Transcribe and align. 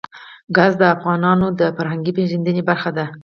ګاز 0.55 0.73
د 0.81 0.83
افغانانو 0.95 1.47
د 1.59 1.61
فرهنګي 1.75 2.11
پیژندنې 2.17 2.61
برخه 2.69 2.89
ده. 2.97 3.05